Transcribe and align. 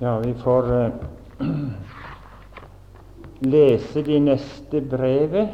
Ja, 0.00 0.18
vi 0.18 0.34
får 0.34 0.72
uh, 0.72 0.90
lese 3.38 4.02
de 4.02 4.20
neste 4.20 4.80
brevet 4.80 5.48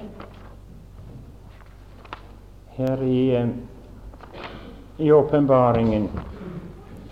her 2.76 3.02
i, 3.02 3.36
uh, 3.36 3.48
i 4.96 5.12
åpenbaringen. 5.12 6.10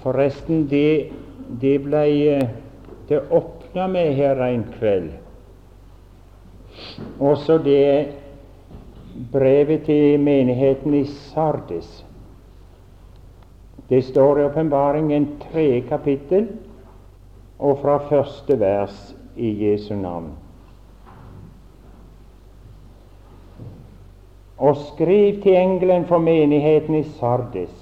Forresten, 0.02 0.66
det, 0.68 1.08
det 1.48 1.78
ble 1.86 2.02
uh, 2.34 2.42
det 3.08 3.20
åpna 3.30 3.86
med 3.88 4.12
her 4.18 4.42
en 4.44 4.66
kveld. 4.74 5.08
Også 7.16 7.56
det 7.64 8.12
brevet 9.32 9.86
til 9.88 10.20
menigheten 10.20 10.98
i 11.00 11.06
Sardis. 11.08 12.04
Det 13.88 14.02
står 14.04 14.40
i 14.40 14.44
åpenbaringen 14.50 15.26
tre 15.46 15.80
kapittel 15.88 16.50
og 17.62 17.78
fra 17.78 17.98
første 18.08 18.56
vers 18.58 18.96
i 19.38 19.52
Jesu 19.64 19.94
navn. 19.94 20.32
Og 24.58 24.76
skriv 24.76 25.42
til 25.42 25.56
engelen 25.58 26.04
for 26.06 26.22
menigheten 26.22 26.98
i 26.98 27.04
Sardis. 27.18 27.72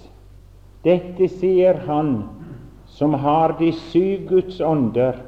Dette 0.84 1.28
sier 1.28 1.80
Han 1.88 2.12
som 2.90 3.14
har 3.14 3.56
de 3.58 3.72
syv 3.72 4.26
Guds 4.28 4.60
ånder 4.60 5.20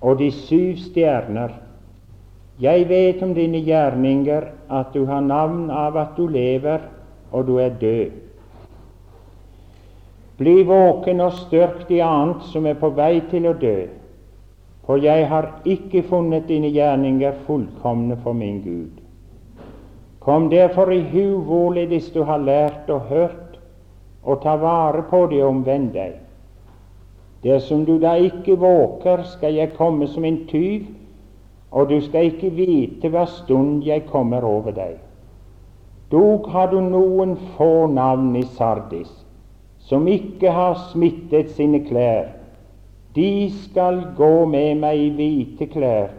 og 0.00 0.18
de 0.20 0.30
syv 0.32 0.76
stjerner. 0.80 1.52
Jeg 2.60 2.88
vet 2.88 3.22
om 3.22 3.34
dine 3.36 3.60
gjerninger, 3.64 4.48
at 4.72 4.94
du 4.94 5.04
har 5.04 5.20
navn 5.20 5.68
av 5.70 5.96
at 6.00 6.16
du 6.16 6.26
lever, 6.26 6.80
og 7.32 7.46
du 7.46 7.58
er 7.60 7.74
død. 7.80 8.25
Bli 10.36 10.62
våken 10.68 11.22
og 11.24 11.32
styrk 11.32 11.86
de 11.88 12.02
annet 12.04 12.42
som 12.50 12.66
er 12.68 12.76
på 12.76 12.90
vei 12.92 13.22
til 13.30 13.46
å 13.48 13.54
dø, 13.56 13.86
for 14.84 15.00
jeg 15.00 15.24
har 15.30 15.48
ikke 15.64 16.02
funnet 16.10 16.44
dine 16.50 16.68
gjerninger 16.74 17.38
fullkomne 17.46 18.18
for 18.20 18.36
min 18.36 18.58
Gud. 18.60 19.00
Kom 20.20 20.50
derfor 20.52 20.92
i 20.92 21.00
hu 21.08 21.40
hvorledes 21.46 22.10
du 22.12 22.20
har 22.28 22.44
lært 22.44 22.92
og 22.92 23.08
hørt, 23.08 23.56
og 24.26 24.42
ta 24.42 24.58
vare 24.60 25.06
på 25.08 25.24
det 25.32 25.40
og 25.40 25.54
omvend 25.54 25.92
deg. 25.96 26.20
Dersom 27.46 27.86
du 27.88 27.96
da 28.02 28.18
ikke 28.20 28.58
våker, 28.60 29.24
skal 29.32 29.56
jeg 29.56 29.72
komme 29.78 30.08
som 30.10 30.24
en 30.24 30.42
tyv, 30.50 30.84
og 31.72 31.88
du 31.88 32.00
skal 32.04 32.28
ikke 32.28 32.52
vite 32.52 33.08
hva 33.08 33.24
stund 33.30 33.86
jeg 33.88 34.04
kommer 34.10 34.44
over 34.44 34.76
deg. 34.76 34.98
Dog 36.12 36.50
har 36.52 36.68
du 36.74 36.82
noen 36.82 37.38
få 37.56 37.86
navn 37.88 38.34
i 38.36 38.44
Sardis 38.58 39.22
som 39.86 40.08
ikke 40.10 40.50
har 40.50 40.74
smittet 40.90 41.52
sine 41.54 41.84
klær, 41.86 42.32
de 43.14 43.48
skal 43.62 44.02
gå 44.16 44.44
med 44.50 44.82
meg 44.82 44.98
i 45.00 45.10
hvite 45.14 45.68
klær, 45.72 46.10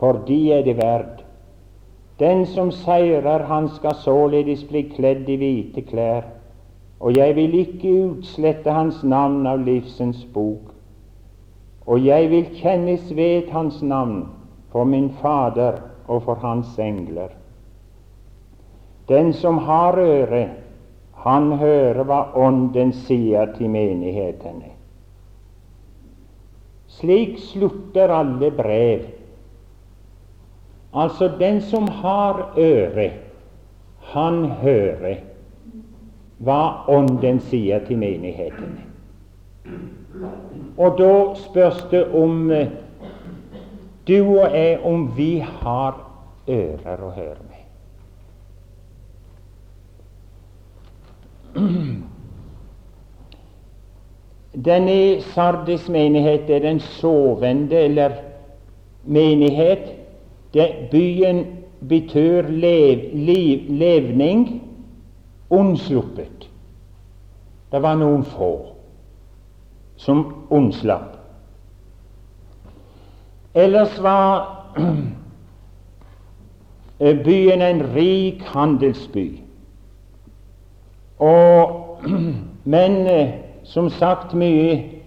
for 0.00 0.18
de 0.26 0.40
er 0.52 0.64
det 0.66 0.76
verd. 0.80 1.22
Den 2.20 2.42
som 2.46 2.72
seirer, 2.74 3.46
han 3.48 3.70
skal 3.72 3.94
således 4.02 4.66
bli 4.68 4.82
kledd 4.90 5.28
i 5.30 5.38
hvite 5.40 5.86
klær, 5.88 6.26
og 7.00 7.16
jeg 7.16 7.36
vil 7.36 7.54
ikke 7.62 7.92
utslette 8.10 8.74
hans 8.76 9.00
navn 9.04 9.46
av 9.48 9.62
livsens 9.64 10.26
bok. 10.34 10.74
Og 11.86 12.02
jeg 12.04 12.28
vil 12.30 12.50
kjennes 12.58 13.06
ved 13.16 13.48
hans 13.54 13.80
navn 13.82 14.26
for 14.72 14.84
min 14.84 15.08
Fader 15.22 15.80
og 16.06 16.26
for 16.26 16.42
hans 16.42 16.76
engler. 16.78 17.32
Den 19.08 19.32
som 19.32 19.58
har 19.64 19.96
øre, 19.98 20.48
han 21.24 21.52
hører 21.60 22.04
hva 22.08 22.20
Ånden 22.38 22.92
sier 22.96 23.50
til 23.56 23.68
menighetene. 23.72 24.72
Slik 27.00 27.38
slutter 27.44 28.12
alle 28.12 28.50
brev. 28.56 29.04
Altså, 30.90 31.28
den 31.38 31.60
som 31.62 31.88
har 32.00 32.40
øre, 32.58 33.10
han 34.12 34.44
hører 34.64 35.20
hva 36.40 36.62
Ånden 36.88 37.42
sier 37.50 37.84
til 37.86 38.00
menighetene. 38.00 38.88
Og 40.80 40.96
da 40.98 41.12
spørs 41.36 41.84
det 41.92 42.06
om 42.16 42.50
eh, 42.50 42.72
du 44.08 44.16
og 44.24 44.56
jeg 44.56 44.80
om 44.84 45.10
vi 45.16 45.34
har 45.44 46.00
ører 46.48 47.04
å 47.04 47.12
høre. 47.14 47.49
Denne 54.66 55.20
Sardis 55.22 55.88
menighet 55.88 56.50
er 56.50 56.58
den 56.58 56.80
sovende, 56.80 57.76
eller 57.76 58.10
menighet. 59.04 59.78
Det, 60.54 60.88
byen 60.90 61.46
betyr 61.88 62.42
lev, 62.48 62.98
liv, 63.14 63.70
levning, 63.70 64.62
unnsluppet. 65.50 66.50
Det 67.72 67.82
var 67.82 67.94
noen 67.94 68.24
få 68.26 68.66
som 69.96 70.24
unnslapp. 70.50 71.16
Ellers 73.54 73.98
var 74.02 74.66
byen 77.24 77.62
en 77.62 77.82
rik 77.94 78.42
handelsby. 78.42 79.39
Og, 81.20 82.00
men 82.74 82.96
eh, 83.06 83.34
som 83.64 83.90
sagt 83.90 84.34
mye 84.34 85.00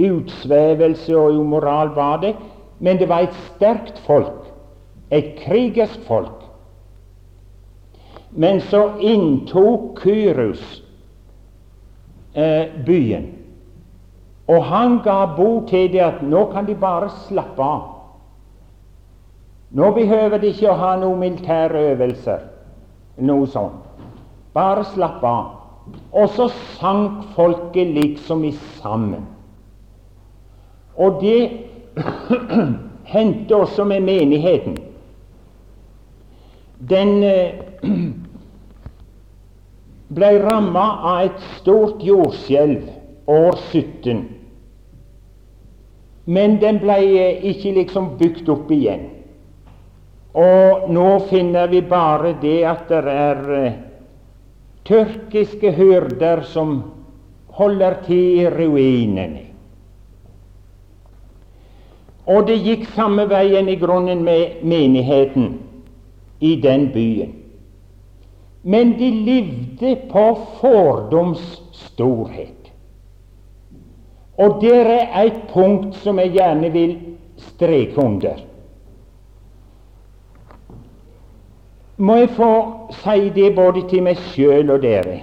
utsvevelse 0.00 1.16
og 1.16 1.38
umoral 1.38 1.94
var 1.94 2.20
det, 2.24 2.34
men 2.78 2.98
det 2.98 3.08
var 3.08 3.26
et 3.26 3.36
sterkt 3.54 3.98
folk, 4.06 4.48
et 5.10 5.34
krigersk 5.38 6.00
folk. 6.08 6.36
Men 8.30 8.60
så 8.60 8.92
inntok 9.00 10.00
Kyrus 10.02 10.82
eh, 12.34 12.70
byen, 12.86 13.28
og 14.50 14.64
han 14.64 14.98
ga 15.04 15.24
bo 15.36 15.66
til 15.66 15.90
det 15.92 16.02
at 16.02 16.22
nå 16.22 16.46
kan 16.52 16.66
de 16.66 16.74
bare 16.74 17.10
slappe 17.26 17.62
av. 17.62 17.88
Nå 19.70 19.92
behøver 19.94 20.42
de 20.42 20.50
ikke 20.50 20.70
å 20.72 20.78
ha 20.78 20.96
noen 20.98 21.20
militære 21.22 21.84
øvelser, 21.92 22.42
noe 23.22 23.46
sånt. 23.46 23.86
Bare 24.54 24.82
slapp 24.94 25.22
av. 25.22 25.59
Og 26.12 26.30
så 26.34 26.48
sank 26.78 27.24
folket 27.36 27.92
liksom 27.94 28.44
i 28.44 28.52
sammen. 28.80 29.26
Og 30.96 31.20
det 31.22 31.50
hendte 33.14 33.56
også 33.56 33.84
med 33.84 34.00
menigheten. 34.00 34.76
Den 36.90 37.22
eh, 37.22 37.54
ble 40.16 40.30
ramma 40.42 40.86
av 41.12 41.22
et 41.28 41.46
stort 41.60 42.02
jordskjelv 42.02 42.88
år 43.30 43.58
17. 43.70 44.24
Men 46.30 46.58
den 46.62 46.80
ble 46.82 46.98
eh, 47.20 47.44
ikke 47.52 47.74
liksom 47.78 48.14
bygd 48.20 48.50
opp 48.52 48.70
igjen. 48.74 49.08
Og 50.38 50.90
nå 50.94 51.06
finner 51.30 51.70
vi 51.70 51.80
bare 51.82 52.36
det 52.42 52.58
at 52.70 52.90
det 52.90 53.00
er 53.10 53.40
eh, 53.58 53.78
tyrkiske 54.84 55.72
hyrder 55.72 56.42
som 56.42 56.82
holder 57.46 57.94
til 58.06 58.40
i 58.40 58.48
ruinene. 58.48 59.40
Og 62.30 62.46
det 62.46 62.60
gikk 62.62 62.86
samme 62.94 63.24
veien 63.30 63.68
i 63.68 63.76
grunnen 63.80 64.24
med 64.24 64.62
menigheten 64.62 65.58
i 66.40 66.54
den 66.62 66.92
byen. 66.94 67.34
Men 68.62 68.98
de 68.98 69.10
levde 69.24 69.96
på 70.10 70.38
fordomsstorhet. 70.60 72.70
Og 74.40 74.60
det 74.60 74.76
er 74.76 75.24
et 75.24 75.40
punkt 75.52 75.96
som 76.00 76.18
jeg 76.20 76.30
gjerne 76.36 76.70
vil 76.72 76.96
streke 77.36 78.00
under. 78.00 78.49
Må 82.00 82.16
jeg 82.16 82.30
få 82.36 82.52
si 83.02 83.28
det 83.34 83.50
både 83.56 83.84
til 83.90 84.04
meg 84.06 84.20
sjøl 84.32 84.72
og 84.72 84.80
dere. 84.84 85.18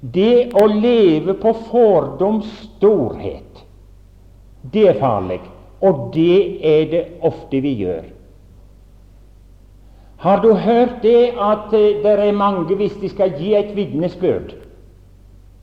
Det 0.00 0.48
å 0.56 0.64
leve 0.72 1.34
på 1.42 1.52
fordoms 1.68 2.48
storhet, 2.64 3.60
det 4.72 4.86
er 4.94 5.00
farlig, 5.00 5.42
og 5.84 6.08
det 6.14 6.38
er 6.64 6.88
det 6.92 7.02
ofte 7.26 7.60
vi 7.60 7.74
gjør. 7.82 8.08
Har 10.20 10.40
du 10.40 10.52
hørt 10.52 10.98
det 11.02 11.32
at 11.40 11.72
eh, 11.76 12.00
det 12.02 12.12
er 12.12 12.32
mange, 12.36 12.76
hvis 12.76 12.96
de 13.00 13.08
skal 13.08 13.36
gi 13.40 13.54
et 13.56 13.72
vitnesbyrd, 13.76 14.52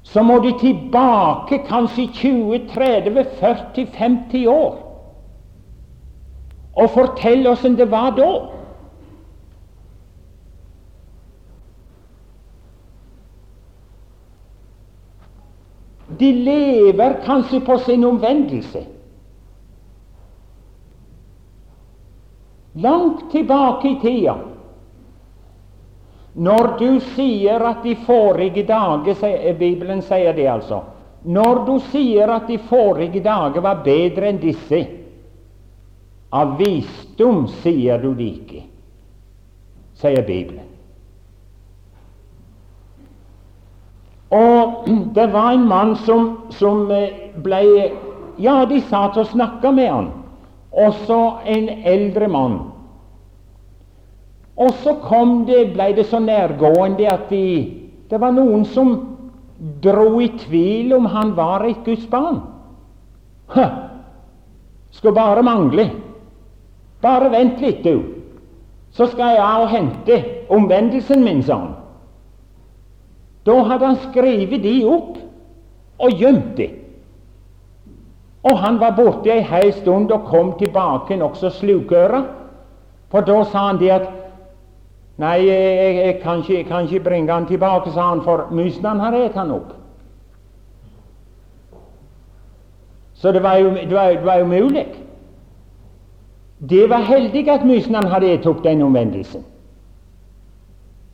så 0.08 0.24
må 0.24 0.40
de 0.42 0.54
tilbake 0.62 1.60
kanskje 1.68 2.08
20, 2.14 2.62
30, 2.74 3.26
40, 3.42 3.88
50 3.98 4.48
år 4.50 4.76
og 6.78 6.90
fortelle 6.94 7.50
åssen 7.50 7.76
det 7.78 7.90
var 7.92 8.14
da? 8.18 8.30
De 16.20 16.32
lever 16.34 17.18
kanskje 17.26 17.60
på 17.60 17.78
sin 17.78 18.06
omvendelse. 18.06 18.84
Langt 22.74 23.32
tilbake 23.32 23.90
i 23.90 24.00
tida. 24.02 24.38
Når 26.34 26.68
du 26.80 27.00
sier 27.16 27.64
at 27.66 27.82
de 27.84 27.96
forrige 28.06 28.64
dager 28.68 29.54
Bibelen 29.58 30.02
sier 30.06 30.34
det, 30.38 30.46
altså. 30.48 30.84
Når 31.24 31.64
du 31.66 31.80
sier 31.90 32.30
at 32.30 32.46
de 32.48 32.60
forrige 32.70 33.24
dager 33.26 33.64
var 33.66 33.82
bedre 33.86 34.30
enn 34.30 34.38
disse, 34.42 34.84
av 36.30 36.58
visdom 36.60 37.48
sier 37.64 37.98
du 38.04 38.12
det 38.14 38.30
ikke, 38.36 38.62
sier 39.98 40.24
Bibelen. 40.28 40.67
Og 44.30 44.88
det 45.16 45.28
var 45.34 45.52
en 45.52 45.68
mann 45.68 45.96
som, 45.96 46.38
som 46.50 46.92
eh, 46.92 47.32
ble 47.44 47.64
Ja, 48.38 48.66
de 48.70 48.82
satt 48.86 49.18
og 49.18 49.32
snakka 49.32 49.72
med 49.74 49.88
han. 49.90 50.10
Også 50.72 51.40
en 51.46 51.70
eldre 51.90 52.28
mann. 52.30 52.58
Og 54.58 54.76
så 54.84 54.94
kom 55.02 55.46
det, 55.48 55.72
ble 55.74 55.88
det 55.98 56.06
så 56.10 56.20
nærgående 56.22 57.08
at 57.10 57.30
de, 57.30 57.46
det 58.10 58.20
var 58.22 58.36
noen 58.36 58.66
som 58.66 58.94
dro 59.82 60.20
i 60.22 60.30
tvil 60.38 60.94
om 60.98 61.10
han 61.10 61.34
var 61.38 61.66
et 61.66 61.82
Guds 61.86 62.06
barn. 62.10 62.44
Hå, 63.54 63.66
Skulle 64.92 65.16
bare 65.16 65.44
mangle. 65.46 65.90
Bare 67.02 67.30
vent 67.30 67.62
litt, 67.62 67.84
du, 67.86 68.02
så 68.92 69.06
skal 69.06 69.36
jeg 69.38 69.62
og 69.62 69.70
hente 69.70 70.16
omvendelsen 70.50 71.22
min, 71.24 71.44
sa 71.46 71.60
han. 71.62 71.76
Da 73.48 73.56
hadde 73.64 73.86
han 73.86 74.02
skrevet 74.10 74.64
de 74.64 74.76
opp 74.86 75.18
og 76.04 76.20
gjemt 76.20 76.58
de. 76.58 76.68
Og 78.44 78.60
han 78.60 78.80
var 78.80 78.96
borte 78.96 79.32
ei 79.32 79.44
hel 79.44 79.72
stund 79.76 80.12
og 80.12 80.28
kom 80.28 80.54
tilbake 80.60 81.18
nokså 81.20 81.52
slukøra. 81.56 82.22
For 83.12 83.24
da 83.24 83.42
sa 83.48 83.70
han 83.70 83.82
det 83.82 83.92
at 83.96 84.08
Nei, 85.18 85.48
jeg, 85.48 85.96
jeg, 85.96 86.20
kan 86.22 86.44
ikke, 86.44 86.54
jeg, 86.54 86.66
kan 86.70 86.84
ikke, 86.86 87.00
bringe 87.04 87.34
han 87.34 87.48
tilbake, 87.50 87.90
sa 87.90 88.04
han, 88.12 88.20
for 88.22 88.52
musene 88.54 88.92
har 89.02 89.16
spist 89.18 89.34
han 89.34 89.50
opp. 89.56 89.72
Så 93.18 93.32
det 93.34 93.42
var 93.42 93.58
jo, 93.58 93.72
det 93.74 93.96
var, 93.96 94.12
det 94.14 94.26
var 94.26 94.44
umulig. 94.46 94.86
Det 96.70 96.90
var 96.90 97.10
heldig 97.10 97.48
at 97.50 97.66
musene 97.66 98.06
hadde 98.06 98.30
spist 98.30 98.46
opp 98.46 98.62
den 98.64 98.86
omvendelsen. 98.86 99.42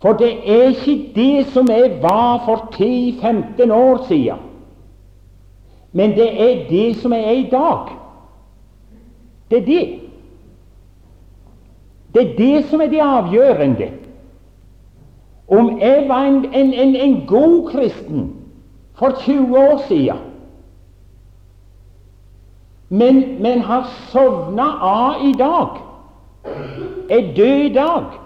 For 0.03 0.13
det 0.13 0.51
er 0.51 0.63
ikke 0.67 1.11
det 1.15 1.45
som 1.47 1.67
jeg 1.71 1.99
var 2.01 2.41
for 2.45 2.55
10-15 2.75 3.71
år 3.73 4.05
siden, 4.07 4.39
men 5.91 6.11
det 6.11 6.41
er 6.41 6.69
det 6.69 6.95
som 6.95 7.13
jeg 7.13 7.23
er 7.23 7.31
i 7.31 7.49
dag. 7.51 7.87
Det 9.51 9.57
er 9.57 9.65
det. 9.65 9.99
Det 12.13 12.21
er 12.21 12.35
det 12.37 12.65
som 12.65 12.81
er 12.81 12.87
det 12.87 12.99
avgjørende. 12.99 13.91
Om 15.47 15.79
jeg 15.79 16.05
var 16.07 16.21
en, 16.21 16.45
en, 16.53 16.73
en, 16.73 16.95
en 16.95 17.23
god 17.27 17.69
kristen 17.71 18.35
for 18.95 19.15
20 19.19 19.57
år 19.57 19.81
siden, 19.87 20.17
men, 22.89 23.41
men 23.41 23.59
har 23.59 23.87
sovna 24.11 24.67
av 24.81 25.23
i 25.23 25.31
dag, 25.31 25.79
er 27.09 27.33
død 27.35 27.65
i 27.69 27.73
dag 27.73 28.22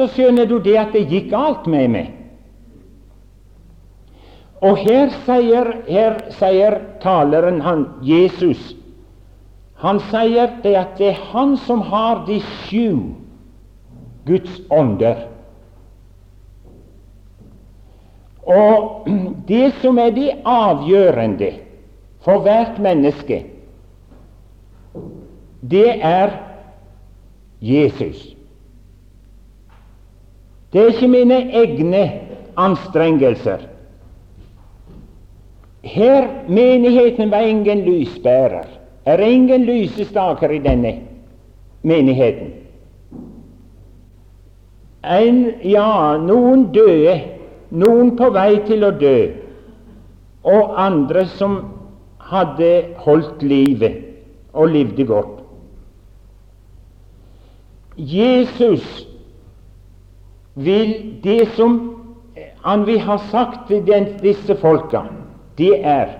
så 0.00 0.08
skjønner 0.14 0.48
du 0.48 0.58
det 0.64 0.78
at 0.80 0.94
det 0.96 1.08
gikk 1.10 1.28
galt 1.34 1.68
med 1.68 1.92
meg. 1.92 2.16
Og 4.64 4.76
her 4.80 5.12
sier, 5.24 5.72
her 5.88 6.18
sier 6.36 6.76
taleren, 7.00 7.62
han, 7.64 7.86
Jesus, 8.04 8.74
han 9.80 10.00
sier 10.10 10.52
det 10.64 10.74
at 10.76 10.98
det 11.00 11.14
er 11.14 11.22
han 11.32 11.56
som 11.64 11.80
har 11.88 12.26
de 12.26 12.40
sju 12.44 13.16
Guds 14.28 14.58
ånder. 14.72 15.26
Og 18.44 19.08
det 19.48 19.70
som 19.80 20.00
er 20.00 20.12
det 20.16 20.34
avgjørende 20.48 21.54
for 22.24 22.44
hvert 22.44 22.80
menneske, 22.82 23.42
det 25.70 25.88
er 26.04 26.36
Jesus. 27.64 28.39
Det 30.72 30.80
er 30.80 30.92
ikke 30.92 31.08
mine 31.10 31.38
egne 31.52 32.04
anstrengelser. 32.56 33.66
Her 35.82 36.28
menigheten 36.48 37.30
var 37.30 37.40
ingen 37.40 37.84
lysbærer. 37.84 38.66
Er 39.04 39.18
ingen 39.18 39.64
lysestaker 39.64 40.50
i 40.50 40.58
denne 40.58 40.94
menigheten? 41.82 42.52
En, 45.00 45.46
ja, 45.64 46.16
noen 46.20 46.66
døde, 46.74 47.16
noen 47.72 48.12
på 48.18 48.28
vei 48.34 48.60
til 48.68 48.84
å 48.84 48.92
dø, 49.00 49.16
og 50.44 50.74
andre 50.78 51.24
som 51.38 51.56
hadde 52.30 52.70
holdt 53.00 53.42
livet 53.42 53.96
og 54.52 54.68
levde 54.74 55.06
godt. 55.08 55.40
Jesus 57.96 59.09
vil 60.64 61.20
det 61.22 61.48
som 61.56 61.78
han 62.62 62.84
vil 62.86 63.00
ha 63.00 63.16
sagt 63.30 63.68
til 63.68 63.86
den, 63.86 64.12
disse 64.20 64.56
folka, 64.60 65.06
det 65.58 65.72
er 65.86 66.18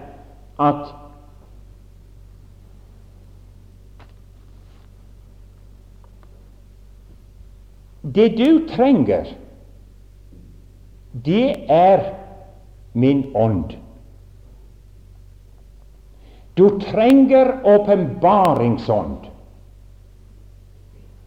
at 0.60 0.96
Det 8.00 8.30
du 8.38 8.64
trenger, 8.66 9.28
det 11.12 11.54
er 11.68 12.00
min 12.92 13.20
ånd. 13.36 13.76
Du 16.56 16.80
trenger 16.80 17.60
åpenbaringsånd, 17.64 19.28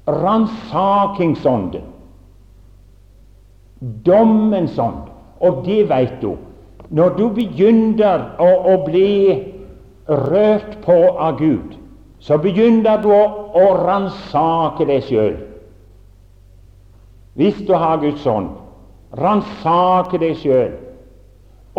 ransakingsånden 0.09 1.92
dommens 4.05 4.77
ånd. 4.79 5.09
Og 5.43 5.63
det 5.65 5.83
veit 5.89 6.21
du. 6.21 6.35
Når 6.93 7.15
du 7.17 7.23
begynner 7.35 8.27
å, 8.39 8.49
å, 8.73 8.75
bli 8.85 9.39
rørt 10.07 10.77
på 10.85 10.97
av 11.17 11.39
Gud, 11.39 11.75
så 12.23 12.37
begynner 12.39 13.01
du 13.03 13.09
å, 13.11 13.23
å 13.57 13.65
ransake 13.81 14.87
deg 14.87 15.07
sjøl. 15.07 15.39
Hvis 17.39 17.63
du 17.65 17.73
har 17.73 17.97
Guds 18.03 18.27
ånd, 18.29 18.53
ransake 19.17 20.19
deg 20.21 20.37
sjøl 20.41 20.75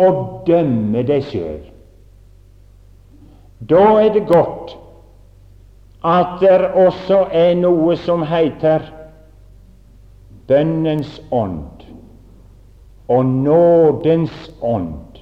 og 0.03 0.43
dømme 0.49 1.05
deg 1.07 1.23
sjøl. 1.31 1.63
Da 3.65 3.85
er 4.03 4.11
det 4.13 4.25
godt 4.27 4.75
at 6.05 6.35
det 6.43 6.59
også 6.75 7.23
er 7.33 7.55
noe 7.57 7.95
som 7.97 8.27
heter 8.27 8.83
bønnens 10.45 11.17
ånd 11.33 11.85
og 13.07 13.25
nådens 13.25 14.51
ånd 14.61 15.21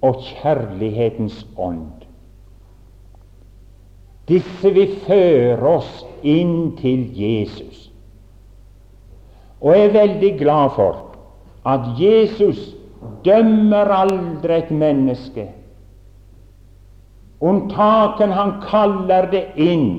og 0.00 0.22
kjærlighetens 0.24 1.46
ånd. 1.58 2.06
Disse 4.28 4.72
vil 4.72 4.94
føre 5.04 5.76
oss 5.76 6.04
inn 6.22 6.76
til 6.78 7.08
Jesus. 7.18 7.90
Og 9.60 9.74
jeg 9.76 9.88
er 9.88 9.96
veldig 9.96 10.30
glad 10.38 10.70
for 10.76 11.00
at 11.68 11.88
Jesus 12.00 12.60
dømmer 13.24 13.92
aldri 13.92 14.56
et 14.56 14.70
menneske. 14.70 15.50
Unntaken 17.40 18.32
han 18.36 18.56
kaller 18.64 19.28
det 19.32 19.44
inn 19.60 19.90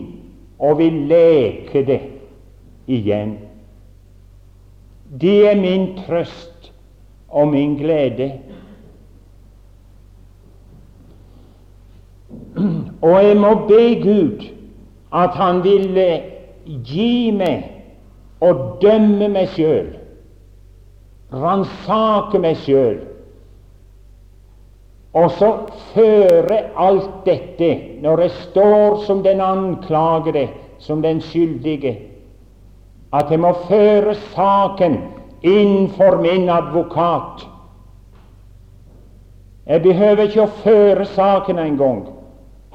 og 0.62 0.78
vil 0.82 1.04
leke 1.10 1.86
det 1.86 2.02
igjen. 2.90 3.38
Det 5.20 5.48
er 5.50 5.56
min 5.60 5.98
trøst 5.98 6.72
og 7.30 7.48
min 7.48 7.76
glede. 7.76 8.32
Og 13.02 13.24
jeg 13.24 13.38
må 13.38 13.56
be 13.68 14.02
Gud 14.04 14.46
at 15.14 15.30
Han 15.36 15.64
vil 15.64 15.98
gi 16.86 17.32
meg 17.36 17.64
og 18.42 18.78
dømme 18.82 19.28
meg 19.30 19.50
sjøl, 19.52 19.90
ransake 21.34 22.40
meg 22.40 22.56
sjøl, 22.64 23.02
og 25.14 25.28
så 25.36 25.50
føre 25.92 26.62
alt 26.80 27.26
dette, 27.26 27.74
når 28.02 28.24
jeg 28.26 28.32
står 28.48 29.02
som 29.06 29.24
den 29.24 29.42
anklagede, 29.44 30.48
som 30.80 31.02
den 31.04 31.20
skyldige, 31.22 31.98
at 33.14 33.32
jeg 33.32 33.40
må 33.44 33.52
føre 33.68 34.16
saken 34.32 34.98
inn 35.44 35.90
for 35.98 36.22
min 36.22 36.50
advokat. 36.50 37.48
Jeg 39.68 39.84
behøver 39.84 40.28
ikke 40.28 40.46
å 40.46 40.54
føre 40.64 41.06
saken 41.16 41.60
engang. 41.62 42.06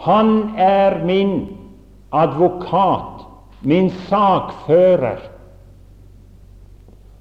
Han 0.05 0.55
er 0.61 1.01
min 1.05 1.33
advokat, 2.13 3.25
min 3.63 3.91
sakfører. 4.09 5.25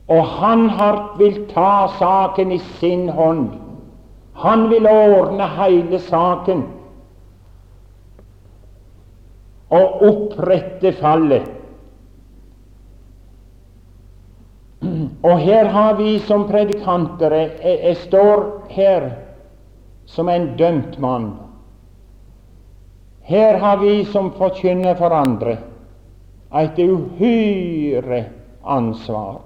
Og 0.08 0.26
han 0.38 0.68
har, 0.70 1.00
vil 1.18 1.46
ta 1.50 1.88
saken 1.98 2.52
i 2.52 2.60
sin 2.80 3.08
hånd. 3.10 3.56
Han 4.44 4.68
vil 4.70 4.86
ordne 4.92 5.48
hele 5.58 6.00
saken 6.04 6.66
og 9.74 10.04
opprette 10.06 10.92
fallet. 11.00 11.48
Og 15.24 15.40
her 15.40 15.66
har 15.66 15.96
vi 16.00 16.20
som 16.20 16.48
predikanter 16.48 17.32
Jeg, 17.32 17.50
jeg 17.64 17.98
står 17.98 18.46
her 18.70 19.10
som 20.06 20.30
en 20.30 20.52
dømt 20.58 21.00
mann. 21.00 21.34
Her 23.26 23.58
har 23.58 23.78
vi 23.82 24.04
som 24.06 24.32
forkynner 24.38 24.96
for 24.96 25.14
andre 25.14 25.58
et 26.56 26.80
uhyre 26.80 28.24
ansvar. 28.64 29.42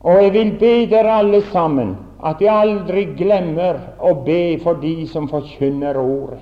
Og 0.00 0.22
jeg 0.22 0.32
vil 0.32 0.52
be 0.60 0.74
dere 0.90 1.18
alle 1.18 1.42
sammen 1.50 1.96
at 2.24 2.40
jeg 2.40 2.54
aldri 2.54 3.04
glemmer 3.18 3.80
å 4.00 4.14
be 4.24 4.56
for 4.62 4.78
de 4.80 5.06
som 5.10 5.26
forkynner 5.28 5.98
ordet. 5.98 6.40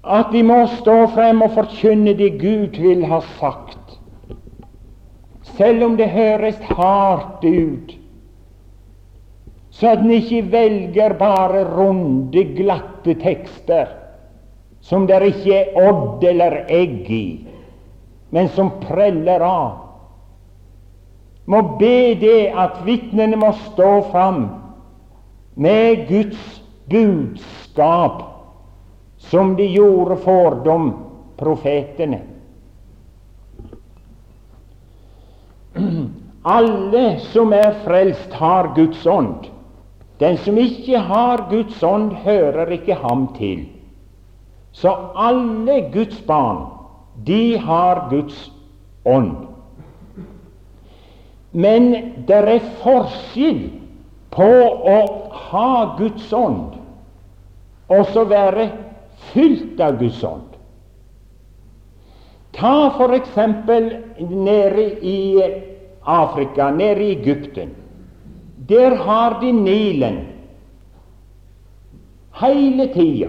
At 0.00 0.30
de 0.32 0.40
må 0.46 0.62
stå 0.78 0.96
frem 1.12 1.42
og 1.44 1.52
forkynne 1.58 2.14
det 2.16 2.30
Gud 2.40 2.78
vil 2.80 3.04
ha 3.10 3.20
sagt, 3.36 3.79
selv 5.60 5.84
om 5.84 5.96
det 6.00 6.08
høres 6.16 6.60
hardt 6.72 7.44
ut 7.44 7.96
så 9.70 9.92
at 9.94 10.02
en 10.02 10.10
ikke 10.12 10.42
velger 10.52 11.14
bare 11.20 11.62
runde, 11.68 12.42
glatte 12.56 13.14
tekster 13.20 13.92
som 14.80 15.06
det 15.06 15.20
ikke 15.28 15.56
er 15.56 15.76
odd 15.88 16.24
eller 16.24 16.64
egg 16.72 17.10
i, 17.12 17.26
men 18.32 18.48
som 18.56 18.72
preller 18.82 19.42
av. 19.44 19.70
Må 21.50 21.60
be 21.80 22.14
det 22.20 22.50
at 22.56 22.80
vitnene 22.86 23.38
må 23.40 23.52
stå 23.66 23.90
fram 24.10 24.42
med 25.60 26.06
Guds 26.08 26.60
budskap, 26.90 28.22
som 29.30 29.54
de 29.58 29.68
gjorde 29.68 30.16
for 30.24 30.62
dem, 30.64 30.92
profetene. 31.40 32.22
Alle 36.42 37.18
som 37.32 37.52
er 37.52 37.74
frelst, 37.84 38.32
har 38.32 38.72
Guds 38.76 39.06
ånd. 39.06 39.50
Den 40.20 40.38
som 40.40 40.58
ikke 40.58 40.98
har 40.98 41.46
Guds 41.50 41.82
ånd, 41.82 42.14
hører 42.24 42.72
ikke 42.76 42.94
ham 42.94 43.28
til. 43.36 43.66
Så 44.72 44.92
alle 45.16 45.80
Guds 45.92 46.20
barn, 46.26 46.66
de 47.26 47.58
har 47.58 48.06
Guds 48.10 48.50
ånd. 49.04 49.46
Men 51.52 51.92
det 52.28 52.36
er 52.36 52.68
forskjell 52.82 53.64
på 54.30 54.50
å 54.92 54.98
ha 55.50 55.96
Guds 55.98 56.32
ånd 56.32 56.76
og 57.90 58.06
så 58.14 58.22
være 58.30 58.68
fylt 59.32 59.80
av 59.82 59.98
Guds 59.98 60.22
ånd. 60.24 60.46
Ta 62.54 62.90
eksempel 63.16 63.90
nede 64.20 64.86
i 65.06 65.18
Afrika, 66.04 66.70
nede 66.70 67.04
i 67.04 67.12
Egypten. 67.12 67.70
Der 68.68 68.96
har 68.96 69.40
de 69.40 69.52
Nilen 69.52 70.18
hele 72.40 72.86
tida. 72.94 73.28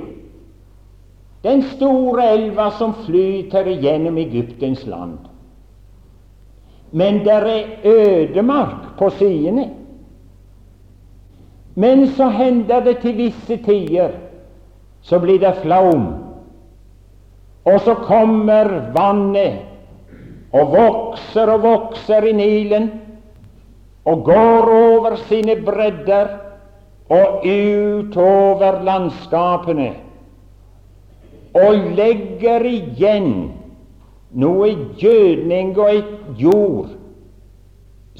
Den 1.43 1.63
store 1.63 2.25
elva 2.33 2.69
som 2.71 2.93
flyter 3.05 3.65
gjennom 3.65 4.17
Egyptens 4.17 4.85
land. 4.87 5.17
Men 6.91 7.25
der 7.25 7.41
er 7.41 7.63
ødemark 7.85 8.97
på 8.97 9.09
sidene. 9.09 9.69
Men 11.75 12.07
så 12.07 12.29
hender 12.29 12.83
det 12.83 12.97
til 13.01 13.17
visse 13.17 13.57
tider 13.57 14.11
så 15.01 15.19
blir 15.19 15.39
det 15.41 15.55
flaum, 15.63 16.05
og 17.65 17.79
så 17.81 17.95
kommer 18.05 18.69
vannet 18.93 19.70
og 20.51 20.73
vokser 20.75 21.51
og 21.53 21.63
vokser 21.63 22.27
i 22.27 22.35
Nilen 22.35 22.89
og 24.05 24.23
går 24.27 24.71
over 24.75 25.15
sine 25.29 25.55
bredder 25.65 26.37
og 27.11 27.45
utover 27.45 28.81
landskapene 28.87 29.91
og 31.55 31.91
legger 31.97 32.63
igjen 32.67 33.31
noe 34.31 34.71
gjødning 34.99 35.75
og 35.75 35.89
et 35.91 36.39
jord 36.39 36.93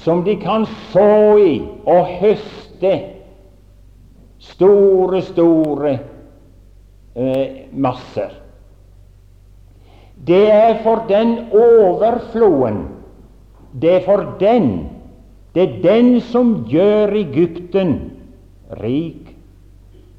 som 0.02 0.24
de 0.26 0.36
kan 0.40 0.66
så 0.92 1.36
i 1.40 1.54
og 1.88 2.08
høste 2.20 2.92
store, 4.42 5.22
store 5.22 5.92
eh, 7.14 7.68
masser. 7.72 8.41
Det 10.26 10.50
er 10.50 10.82
for 10.82 11.04
den 11.08 11.38
overfloden, 11.50 12.88
det 13.72 13.94
er 13.96 14.04
for 14.06 14.36
den 14.40 14.88
det 15.54 15.62
er 15.62 15.80
den 15.82 16.20
som 16.20 16.52
gjør 16.68 17.12
Egypten 17.12 17.96
rik. 18.80 19.34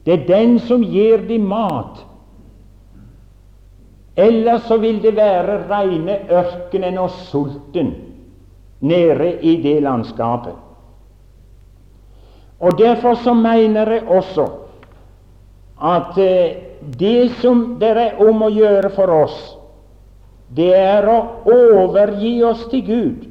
Det 0.06 0.14
er 0.14 0.28
den 0.28 0.60
som 0.60 0.84
gir 0.86 1.24
dem 1.28 1.48
mat. 1.50 2.04
Ellers 4.16 4.68
så 4.70 4.78
vil 4.78 5.00
det 5.02 5.16
være 5.18 5.64
reine 5.72 6.20
ørkenen 6.30 7.00
og 7.02 7.10
sulten 7.10 7.96
nede 8.80 9.32
i 9.42 9.56
det 9.64 9.80
landskapet. 9.82 10.54
Og 12.60 12.78
Derfor 12.78 13.14
så 13.14 13.34
mener 13.34 13.92
jeg 13.92 14.08
også 14.08 14.46
at 15.84 16.18
eh, 16.18 16.56
det 17.00 17.32
som 17.42 17.80
det 17.80 17.90
er 17.98 18.22
om 18.22 18.44
å 18.46 18.52
gjøre 18.54 18.92
for 18.94 19.10
oss, 19.12 19.58
det 20.54 20.74
er 20.78 21.08
å 21.10 21.20
overgi 21.50 22.36
oss 22.46 22.68
til 22.72 22.84
Gud 22.88 23.30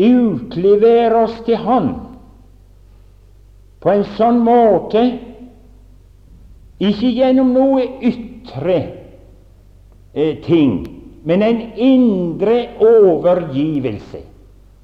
utlevere 0.00 1.24
oss 1.24 1.36
til 1.46 1.60
Han 1.60 1.90
på 3.80 3.92
en 3.94 4.02
sånn 4.16 4.42
måte, 4.44 5.02
ikke 6.80 7.12
gjennom 7.16 7.54
noe 7.56 7.86
ytre 8.04 8.76
eh, 10.12 10.34
ting, 10.44 10.82
men 11.24 11.44
en 11.44 11.62
indre 11.80 12.58
overgivelse. 12.84 14.20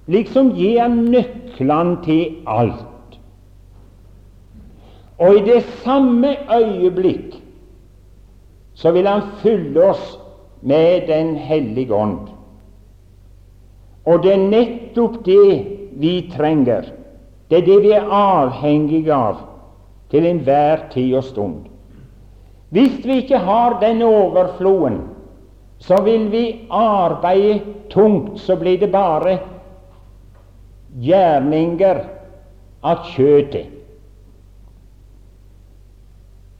Liksom 0.08 0.54
gi 0.56 0.70
han 0.78 1.02
nøklene 1.12 1.98
til 2.06 2.38
alt. 2.48 3.18
Og 5.20 5.42
i 5.42 5.44
det 5.44 5.60
samme 5.84 6.32
øyeblikk 6.56 7.36
så 8.76 8.92
vil 8.92 9.06
han 9.09 9.23
fylle 9.42 9.90
oss 9.90 10.18
med 10.61 11.09
Den 11.09 11.37
hellige 11.37 11.95
ånd. 11.95 12.28
Og 14.06 14.23
det 14.23 14.33
er 14.33 14.42
nettopp 14.50 15.23
det 15.25 15.49
vi 15.99 16.14
trenger. 16.33 16.92
Det 17.49 17.59
er 17.59 17.66
det 17.66 17.78
vi 17.83 17.92
er 17.97 18.11
avhengige 18.12 19.14
av 19.14 19.40
til 20.11 20.26
enhver 20.28 20.87
tid 20.92 21.14
og 21.16 21.25
stund. 21.25 21.56
Hvis 22.75 22.99
vi 23.06 23.23
ikke 23.23 23.38
har 23.38 23.78
den 23.80 24.02
overfloden, 24.02 25.00
så 25.78 26.00
vil 26.02 26.30
vi 26.33 26.45
arbeide 26.71 27.61
tungt, 27.90 28.40
så 28.40 28.56
blir 28.56 28.78
det 28.80 28.90
bare 28.92 29.38
gjerninger 31.00 32.02
av 32.83 33.09
kjøttet. 33.12 33.75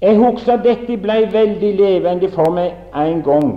Jeg 0.01 0.19
husker 0.21 0.61
dette 0.61 0.97
ble 1.01 1.23
veldig 1.33 1.73
levende 1.79 2.29
for 2.35 2.53
meg 2.53 2.75
en 2.93 3.23
gang 3.25 3.53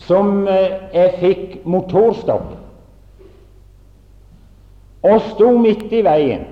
som 0.00 0.46
eh, 0.48 0.78
jeg 0.94 1.10
fikk 1.20 1.66
motorstopp 1.68 2.54
og 5.04 5.20
sto 5.28 5.50
midt 5.60 5.92
i 5.92 6.00
veien. 6.04 6.46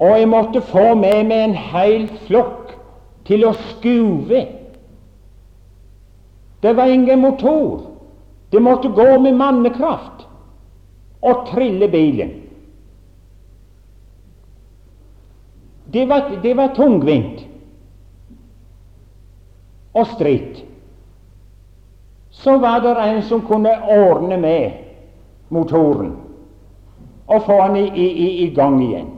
Og 0.00 0.14
jeg 0.16 0.28
måtte 0.28 0.62
få 0.64 0.94
med 0.96 1.28
meg 1.28 1.42
en 1.44 1.58
hel 1.72 2.06
flokk 2.24 2.72
til 3.28 3.44
å 3.44 3.52
skuve. 3.72 4.42
Det 6.64 6.72
var 6.76 6.88
ingen 6.92 7.20
motor. 7.20 7.84
Det 8.52 8.62
måtte 8.64 8.88
gå 8.96 9.18
med 9.20 9.36
mannekraft 9.36 10.24
og 11.20 11.46
trille 11.52 11.88
bilen. 11.92 12.32
Det 15.92 16.06
var, 16.06 16.30
det 16.42 16.54
var 16.56 16.74
tungvint 16.74 17.44
og 19.94 20.06
stritt. 20.06 20.64
så 22.30 22.58
var 22.58 22.80
det 22.80 22.96
en 23.00 23.22
som 23.22 23.40
kunne 23.40 23.70
ordne 23.88 24.36
med 24.36 24.72
motoren 25.48 26.12
og 27.26 27.42
få 27.42 27.56
den 27.66 27.76
i, 27.76 27.86
i, 28.04 28.28
i 28.44 28.54
gang 28.54 28.82
igjen. 28.82 29.08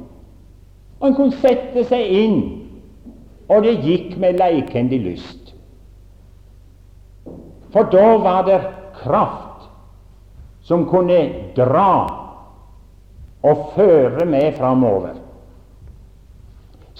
Og 1.01 1.07
Han 1.07 1.15
kunne 1.15 1.41
sette 1.43 1.85
seg 1.85 2.07
inn, 2.07 2.39
og 3.49 3.67
det 3.67 3.81
gikk 3.85 4.17
med 4.17 4.39
leikende 4.39 4.99
lyst. 5.03 5.53
For 7.75 7.91
da 7.93 8.17
var 8.23 8.47
det 8.47 8.61
kraft 9.03 9.69
som 10.65 10.87
kunne 10.89 11.21
dra 11.57 11.91
og 13.43 13.71
føre 13.75 14.25
med 14.25 14.53
framover. 14.57 15.19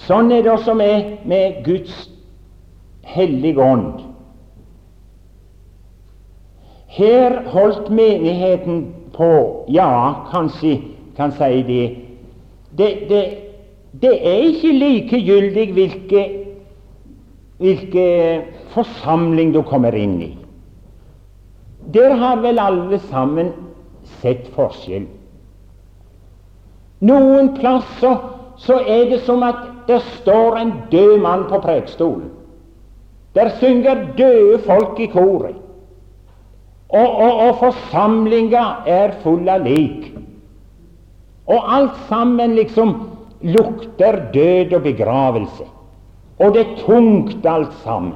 Sånn 0.05 0.31
er 0.31 0.43
det 0.45 0.51
også 0.53 0.73
med, 0.77 1.17
med 1.27 1.63
Guds 1.65 2.07
hellige 3.09 3.59
ånd. 3.63 4.05
Her 6.89 7.41
holdt 7.51 7.89
menigheten 7.93 8.87
på 9.13 9.29
Ja, 9.69 10.25
kanskje 10.31 10.79
kan 11.17 11.33
si 11.35 11.61
det. 11.67 11.83
Det, 12.77 12.89
det, 13.09 13.21
det 14.01 14.13
er 14.15 14.43
ikke 14.47 14.73
likegyldig 14.73 15.65
hvilke, 15.75 16.23
hvilke 17.59 18.07
forsamling 18.73 19.53
du 19.53 19.61
kommer 19.67 19.95
inn 19.97 20.19
i. 20.23 20.31
Der 21.93 22.15
har 22.21 22.41
vel 22.41 22.61
alle 22.61 22.99
sammen 23.09 23.51
sett 24.21 24.47
forskjell. 24.55 25.07
Noen 27.05 27.53
plasser 27.57 28.38
så 28.59 28.81
er 28.83 29.07
det 29.09 29.21
som 29.23 29.43
at 29.43 29.55
det 29.87 30.01
står 30.19 30.57
en 30.59 30.73
død 30.91 31.17
mann 31.23 31.47
på 31.49 31.61
prekestolen. 31.63 32.29
Der 33.35 33.49
synger 33.59 33.95
døde 34.17 34.59
folk 34.65 34.99
i 34.99 35.05
koret. 35.05 35.55
Og, 36.89 37.09
og, 37.15 37.33
og 37.47 37.55
forsamlinga 37.59 38.63
er 38.85 39.13
full 39.23 39.49
av 39.49 39.63
lik. 39.63 40.09
Og 41.47 41.75
alt 41.75 41.97
sammen 42.09 42.55
liksom 42.57 42.95
lukter 43.41 44.19
død 44.33 44.73
og 44.73 44.81
begravelse. 44.83 45.67
Og 46.39 46.53
det 46.53 46.65
er 46.65 46.75
tungt, 46.85 47.45
alt 47.45 47.73
sammen. 47.83 48.13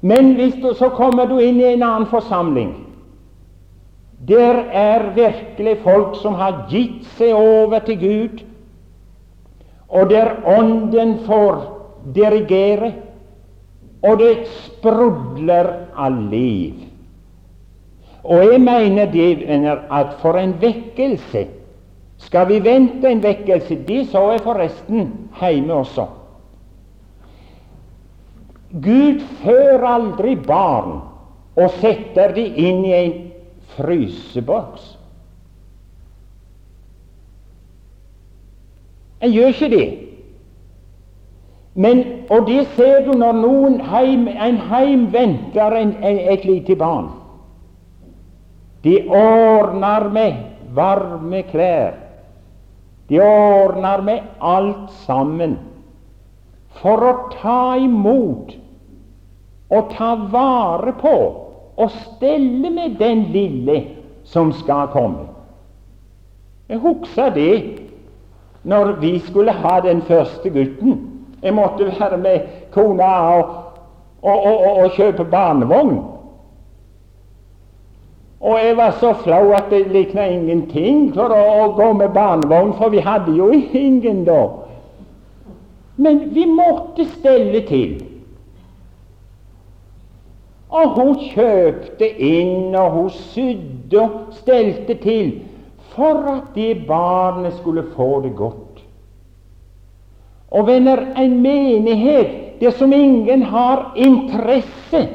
Men 0.00 0.34
hvis 0.34 0.54
du, 0.62 0.74
så 0.74 0.88
kommer 0.88 1.26
du 1.26 1.38
inn 1.38 1.60
i 1.60 1.72
en 1.72 1.82
annen 1.82 2.06
forsamling. 2.10 2.85
Der 4.18 4.54
er 4.72 5.10
virkelig 5.14 5.78
folk 5.84 6.16
som 6.22 6.34
har 6.34 6.66
gitt 6.70 7.04
seg 7.18 7.34
over 7.36 7.78
til 7.84 7.98
Gud, 8.00 8.44
og 9.88 10.10
der 10.10 10.32
Ånden 10.48 11.18
får 11.26 11.60
dirigere, 12.14 12.92
og 14.02 14.18
det 14.18 14.46
sprudler 14.48 15.68
av 15.96 16.16
liv. 16.30 16.86
Og 18.24 18.42
jeg 18.52 18.60
mener 18.60 19.06
det, 19.12 19.46
at 19.90 20.16
for 20.22 20.38
en 20.40 20.56
vekkelse 20.60 21.46
skal 22.18 22.48
vi 22.48 22.60
vente 22.64 23.08
en 23.08 23.22
vekkelse. 23.22 23.76
Det 23.86 24.06
så 24.10 24.30
jeg 24.32 24.42
forresten 24.42 25.10
hjemme 25.40 25.74
også. 25.74 26.06
Gud 28.72 29.22
fører 29.44 29.86
aldri 29.86 30.34
barn 30.36 30.98
og 31.56 31.70
setter 31.80 32.34
de 32.34 32.42
inn 32.44 32.82
i 32.84 32.94
en 32.96 33.14
fryseboks. 33.76 34.96
En 39.20 39.32
gjør 39.32 39.54
ikke 39.54 39.70
det. 39.72 39.86
Men, 41.76 42.02
og 42.30 42.46
det 42.48 42.64
ser 42.76 43.04
du 43.04 43.12
når 43.18 43.36
noen 43.36 43.80
heim, 43.84 44.26
en 44.28 44.58
heim 44.70 45.06
venter 45.12 45.76
en, 45.76 45.92
et 46.02 46.44
lite 46.48 46.76
barn. 46.76 47.10
De 48.84 48.96
ordner 49.12 50.08
med 50.12 50.42
varme 50.76 51.42
klær. 51.50 51.98
De 53.08 53.20
ordner 53.22 54.02
med 54.02 54.22
alt 54.40 54.90
sammen 55.04 55.58
for 56.80 57.02
å 57.02 57.12
ta 57.36 57.76
imot 57.80 58.54
og 59.72 59.92
ta 59.96 60.14
vare 60.32 60.92
på 61.00 61.16
og 61.76 61.90
stelle 61.90 62.70
med 62.70 62.96
den 62.98 63.22
lille 63.32 63.82
som 64.24 64.52
skal 64.52 64.88
komme. 64.92 65.28
Jeg 66.68 66.78
husker 66.78 67.28
det 67.30 67.80
når 68.62 68.92
vi 69.00 69.18
skulle 69.18 69.52
ha 69.52 69.80
den 69.80 70.02
første 70.02 70.50
gutten. 70.50 71.10
Jeg 71.42 71.54
måtte 71.54 71.86
være 71.86 72.18
med 72.18 72.40
kona 72.72 73.04
og, 73.04 73.54
og, 74.22 74.42
og, 74.42 74.76
og 74.76 74.90
kjøpe 74.90 75.24
barnevogn. 75.24 75.98
Og 78.40 78.58
jeg 78.64 78.76
var 78.76 78.90
så 78.90 79.12
flau 79.22 79.52
at 79.52 79.70
det 79.70 79.86
likna 79.92 80.26
ingenting 80.28 81.14
for 81.14 81.32
å, 81.32 81.42
å 81.62 81.70
gå 81.76 81.92
med 81.92 82.12
barnevogn, 82.14 82.74
for 82.78 82.92
vi 82.92 83.00
hadde 83.04 83.32
jo 83.36 83.48
ingen 83.54 84.24
da. 84.26 84.42
Men 85.96 86.26
vi 86.34 86.44
måtte 86.50 87.06
stelle 87.14 87.62
til. 87.68 87.96
Og 90.76 90.96
hun 90.96 91.12
kjøpte 91.30 92.08
inn, 92.20 92.74
og 92.76 92.90
hun 92.90 93.10
sydde 93.10 94.00
og 94.02 94.34
stelte 94.36 94.96
til 95.00 95.30
for 95.96 96.26
at 96.28 96.50
det 96.54 96.82
barnet 96.88 97.54
skulle 97.56 97.86
få 97.96 98.20
det 98.24 98.34
godt. 98.36 98.82
Og 100.50 100.66
venner, 100.66 101.00
en 101.16 101.40
menighet 101.42 102.60
der 102.60 102.70
som 102.70 102.92
ingen 102.92 103.42
har 103.42 103.92
interesse 103.96 105.08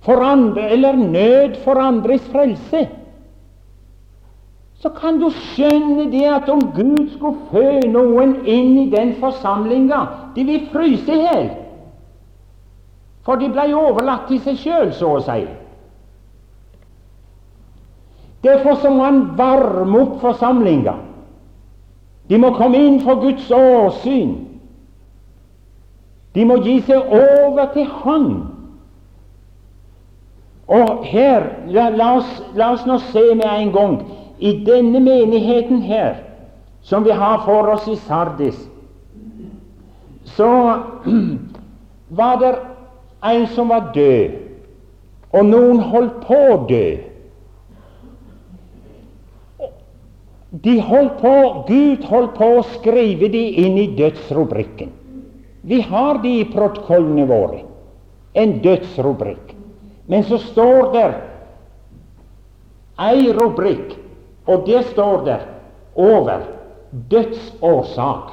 for 0.00 0.22
andre, 0.22 0.70
eller 0.70 0.96
nød 0.96 1.58
for 1.64 1.80
andres 1.82 2.22
frelse, 2.32 2.88
så 4.78 4.88
kan 4.88 5.18
du 5.20 5.30
skjønne 5.30 6.10
det 6.12 6.24
at 6.30 6.48
om 6.52 6.60
Gud 6.76 7.08
skulle 7.16 7.38
fø 7.50 7.88
noen 7.90 8.36
inn 8.44 8.76
i 8.84 8.90
den 8.92 9.14
forsamlinga, 9.20 10.02
de 10.36 10.44
vil 10.44 10.66
fryse 10.72 11.16
hjel. 11.16 11.48
For 13.26 13.40
de 13.42 13.50
ble 13.50 13.72
overlatt 13.74 14.28
til 14.30 14.38
seg 14.44 14.58
sjøl, 14.62 14.92
så 14.94 15.16
å 15.16 15.22
si. 15.26 15.40
Derfor 18.46 18.78
så 18.78 18.92
må 18.94 19.02
han 19.02 19.22
varme 19.38 20.04
opp 20.04 20.20
forsamlinga. 20.22 20.94
De 22.30 22.38
må 22.38 22.52
komme 22.54 22.78
inn 22.78 23.00
for 23.02 23.18
Guds 23.22 23.48
åsyn. 23.50 24.36
De 26.36 26.44
må 26.46 26.60
gi 26.62 26.76
seg 26.86 27.10
over 27.16 27.72
til 27.74 27.88
Han. 28.04 28.28
Og 30.66 31.02
her, 31.06 31.46
la, 31.70 31.88
la, 31.94 32.12
oss, 32.18 32.30
la, 32.58 32.72
oss, 32.74 32.86
nå 32.86 32.98
se 33.10 33.22
med 33.38 33.46
en 33.46 33.74
gang 33.74 33.98
i 34.42 34.52
denne 34.66 35.00
menigheten 35.00 35.82
her, 35.86 36.18
som 36.82 37.06
vi 37.06 37.14
har 37.14 37.44
for 37.46 37.70
oss 37.70 37.86
i 37.88 37.94
Sardis, 38.06 38.58
så 40.34 40.50
var 42.18 42.40
det 42.42 42.50
en 43.22 43.46
som 43.46 43.68
var 43.68 43.92
død, 43.94 44.36
og 45.32 45.46
noen 45.46 45.80
holdt 45.92 46.20
på 46.26 46.38
å 46.52 46.58
dø. 46.68 46.86
De 50.50 50.76
holdt 50.80 51.18
på, 51.20 51.34
Gud 51.68 52.04
holdt 52.08 52.36
på 52.38 52.50
å 52.58 52.66
skrive 52.76 53.28
de 53.32 53.42
inn 53.64 53.76
i 53.80 53.88
dødsrubrikken. 53.98 54.92
Vi 55.66 55.80
har 55.82 56.22
de 56.22 56.32
i 56.40 56.46
protokollene 56.48 57.26
våre, 57.28 57.64
en 58.38 58.58
dødsrubrikk. 58.62 59.52
Men 60.06 60.22
så 60.28 60.38
står 60.38 60.92
der 60.94 61.16
ei 63.02 63.32
rubrikk, 63.34 63.96
og 64.46 64.64
det 64.68 64.84
står 64.92 65.24
der 65.26 65.42
over 65.98 66.46
dødsårsak. 67.10 68.30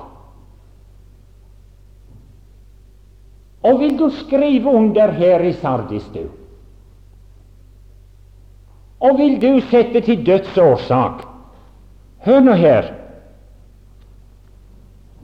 Og 3.64 3.80
vil 3.80 3.98
du 4.00 4.10
skrive 4.12 4.70
under 4.70 5.12
her 5.12 5.40
i 5.40 5.54
Sardis, 5.54 6.06
du? 6.14 6.28
Og 9.04 9.18
vil 9.20 9.40
du 9.42 9.60
sette 9.70 10.02
til 10.02 10.26
dødsårsak? 10.26 11.24
Hør 12.24 12.44
nå 12.44 12.56
her. 12.60 12.92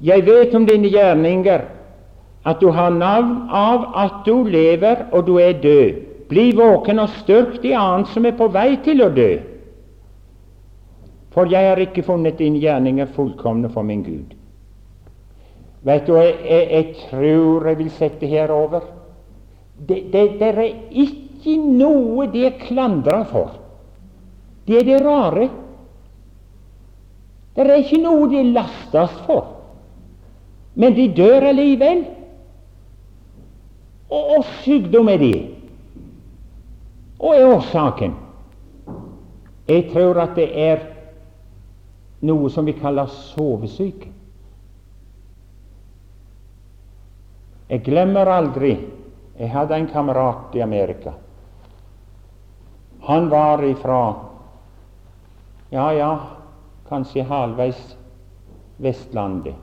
Jeg 0.04 0.26
vet 0.28 0.56
om 0.56 0.66
dine 0.68 0.88
gjerninger, 0.92 1.62
at 2.46 2.62
du 2.62 2.72
har 2.72 2.92
navn 2.96 3.50
av 3.52 3.90
at 4.00 4.24
du 4.26 4.44
lever 4.48 5.06
og 5.12 5.28
du 5.28 5.38
er 5.40 5.60
død. 5.60 6.00
Bli 6.30 6.52
våken 6.56 7.00
og 7.04 7.12
styrk 7.20 7.60
de 7.64 7.74
annet 7.76 8.12
som 8.14 8.26
er 8.26 8.36
på 8.38 8.48
vei 8.54 8.78
til 8.86 9.04
å 9.04 9.10
dø. 9.12 9.32
For 11.36 11.50
jeg 11.52 11.72
har 11.72 11.80
ikke 11.84 12.06
funnet 12.06 12.40
dine 12.40 12.62
gjerninger 12.62 13.12
fullkomne 13.16 13.72
for 13.74 13.84
min 13.84 14.04
Gud. 14.04 14.39
Vet 15.86 16.08
du, 16.08 16.16
jeg, 16.20 16.36
jeg, 16.44 16.68
jeg 16.72 16.96
tror 17.06 17.68
jeg 17.70 17.78
vil 17.80 17.92
sette 17.96 18.28
her 18.28 18.52
over. 18.52 18.84
Det, 19.80 20.02
det, 20.12 20.26
det 20.40 20.50
er 20.52 20.62
ikke 20.92 21.56
noe 21.56 22.28
de 22.34 22.50
klandrer 22.66 23.24
for. 23.30 23.56
Det 24.68 24.82
er 24.82 24.88
det 24.90 25.00
rare. 25.06 25.48
Det 27.56 27.66
er 27.66 27.80
ikke 27.80 28.02
noe 28.04 28.28
de 28.32 28.44
lastes 28.52 29.16
for. 29.26 29.56
Men 30.80 30.96
de 30.96 31.08
dør 31.16 31.48
allikevel. 31.50 32.04
Og, 34.10 34.30
og 34.38 34.46
sykdom 34.62 35.10
er 35.10 35.24
det. 35.24 35.40
Og 37.20 37.36
er 37.36 37.56
årsaken? 37.56 38.16
Jeg 39.70 39.90
tror 39.94 40.18
at 40.24 40.36
det 40.36 40.48
er 40.60 40.86
noe 42.26 42.50
som 42.52 42.66
vi 42.68 42.74
kaller 42.76 43.12
sovesyke. 43.12 44.10
Jeg 47.70 47.84
glemmer 47.86 48.28
aldri 48.28 48.74
Jeg 49.40 49.52
hadde 49.54 49.78
en 49.78 49.88
kamerat 49.88 50.56
i 50.58 50.62
Amerika. 50.62 51.14
Han 53.08 53.30
var 53.30 53.64
ifra 53.64 54.02
ja, 55.72 55.86
ja, 55.94 56.10
kanskje 56.90 57.24
halvveis 57.24 57.80
Vestlandet. 58.84 59.56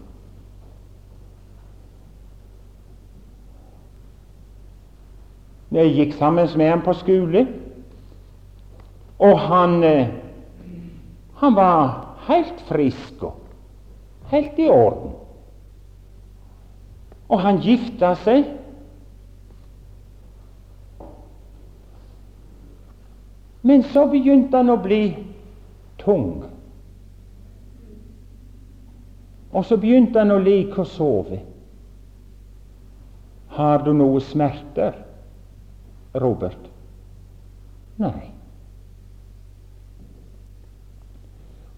Jeg 5.76 5.92
gikk 5.96 6.14
sammen 6.16 6.48
med 6.56 6.70
ham 6.70 6.84
på 6.86 6.94
skole, 6.96 7.42
og 9.18 9.38
han, 9.48 9.82
eh, 9.84 10.08
han 11.42 11.56
var 11.58 12.16
helt 12.28 12.60
frisk 12.68 13.26
og 13.26 13.34
helt 14.30 14.58
i 14.58 14.70
orden. 14.70 15.25
Og 17.28 17.40
han 17.42 17.58
gifta 17.62 18.14
seg. 18.22 18.44
Men 23.66 23.82
så 23.90 24.04
begynte 24.10 24.60
han 24.60 24.70
å 24.70 24.78
bli 24.78 25.00
tung. 25.98 26.44
Og 29.50 29.64
så 29.66 29.78
begynte 29.80 30.22
han 30.22 30.34
å 30.34 30.38
like 30.38 30.78
å 30.78 30.86
sove. 30.86 31.40
Har 33.56 33.82
du 33.82 33.90
noe 33.96 34.20
smerter, 34.22 34.98
Robert? 36.20 36.70
Nei. 37.96 38.28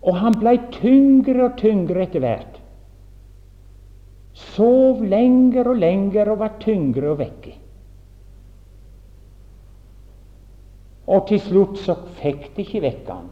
Og 0.03 0.17
han 0.19 0.37
blei 0.41 0.57
tyngre 0.75 1.47
og 1.47 1.59
tyngre 1.61 2.05
etter 2.05 2.25
hvert. 2.25 2.58
Sov 4.39 5.03
lenger 5.03 5.67
og 5.71 5.81
lenger 5.83 6.31
og 6.33 6.43
var 6.43 6.59
tyngre 6.63 7.11
og 7.11 7.19
vekke. 7.19 7.55
Og 11.09 11.25
til 11.31 11.41
slutt 11.41 11.81
så 11.81 11.97
fikk 12.21 12.51
de 12.55 12.63
ikke 12.67 12.85
vekke 12.85 13.17
han. 13.17 13.31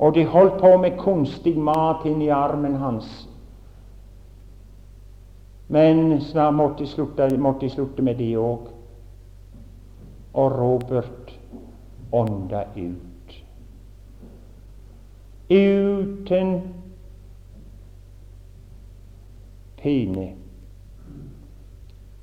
Og 0.00 0.14
de 0.16 0.24
holdt 0.24 0.60
på 0.62 0.70
med 0.80 0.96
kunstig 1.00 1.56
mat 1.58 2.06
inni 2.08 2.30
armen 2.32 2.78
hans. 2.80 3.08
Men 5.68 6.20
snart 6.24 6.54
måtte 6.54 6.84
de 6.84 6.90
slutte, 6.90 7.28
måtte 7.38 7.66
de 7.66 7.74
slutte 7.74 8.02
med 8.02 8.18
det 8.18 8.32
òg. 8.38 8.70
Og 10.32 10.56
Robert 10.56 11.34
ånda 12.12 12.64
ut. 12.76 13.36
Uten 15.50 16.79
pine, 19.82 20.34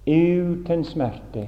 uten 0.05 0.83
smerte. 0.85 1.47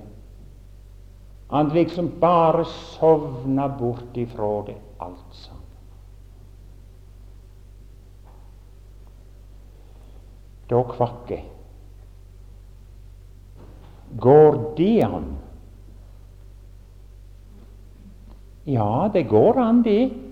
Han 1.50 1.70
liksom 1.70 2.12
bare 2.20 2.66
sovna 2.66 3.70
bort 3.70 4.18
ifra 4.18 4.62
det 4.66 4.78
alt 4.98 5.34
sammen. 5.34 5.60
Da 10.70 10.84
kvakk 10.86 11.32
jeg. 11.34 11.46
Går 14.22 14.60
det 14.78 15.04
an? 15.06 15.30
Ja, 18.70 19.10
det 19.14 19.24
går 19.30 19.58
an, 19.58 19.82
det. 19.84 20.29